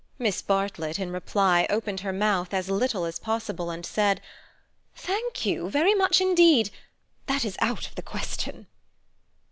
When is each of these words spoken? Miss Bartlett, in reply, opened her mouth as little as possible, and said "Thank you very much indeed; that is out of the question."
Miss 0.17 0.41
Bartlett, 0.41 0.97
in 0.97 1.11
reply, 1.11 1.67
opened 1.69 1.99
her 1.99 2.11
mouth 2.11 2.55
as 2.55 2.71
little 2.71 3.05
as 3.05 3.19
possible, 3.19 3.69
and 3.69 3.85
said 3.85 4.19
"Thank 4.95 5.45
you 5.45 5.69
very 5.69 5.93
much 5.93 6.19
indeed; 6.19 6.71
that 7.27 7.45
is 7.45 7.55
out 7.61 7.85
of 7.87 7.93
the 7.93 8.01
question." 8.01 8.65